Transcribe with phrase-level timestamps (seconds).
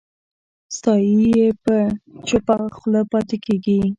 [0.77, 1.47] ستایي یې
[2.27, 3.79] چوپه خوله پاتې کېږي